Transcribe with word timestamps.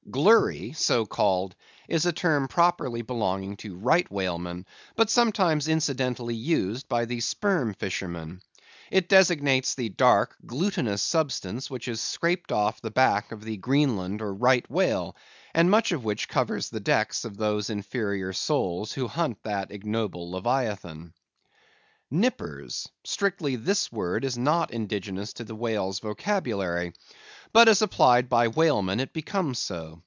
Gurry, 0.09 0.73
so 0.73 1.05
called, 1.05 1.55
is 1.87 2.05
a 2.05 2.11
term 2.11 2.49
properly 2.49 3.01
belonging 3.01 3.55
to 3.57 3.77
right 3.77 4.09
whalemen, 4.11 4.65
but 4.97 5.09
sometimes 5.09 5.69
incidentally 5.69 6.35
used 6.35 6.89
by 6.89 7.05
the 7.05 7.21
sperm 7.21 7.73
fishermen. 7.73 8.41
It 8.89 9.07
designates 9.07 9.73
the 9.75 9.87
dark, 9.87 10.35
glutinous 10.45 11.01
substance 11.01 11.69
which 11.71 11.87
is 11.87 12.01
scraped 12.01 12.51
off 12.51 12.81
the 12.81 12.91
back 12.91 13.31
of 13.31 13.45
the 13.45 13.55
Greenland 13.55 14.21
or 14.21 14.33
right 14.33 14.69
whale, 14.69 15.15
and 15.53 15.71
much 15.71 15.93
of 15.93 16.03
which 16.03 16.27
covers 16.27 16.69
the 16.69 16.81
decks 16.81 17.23
of 17.23 17.37
those 17.37 17.69
inferior 17.69 18.33
souls 18.33 18.91
who 18.91 19.07
hunt 19.07 19.41
that 19.43 19.71
ignoble 19.71 20.31
Leviathan. 20.31 21.13
Nippers. 22.13 22.89
Strictly 23.05 23.55
this 23.55 23.89
word 23.89 24.25
is 24.25 24.37
not 24.37 24.71
indigenous 24.73 25.31
to 25.31 25.45
the 25.45 25.55
whale's 25.55 25.99
vocabulary. 26.01 26.91
But 27.53 27.69
as 27.69 27.81
applied 27.81 28.27
by 28.27 28.49
whalemen, 28.49 28.99
it 28.99 29.13
becomes 29.13 29.59
so. 29.59 29.99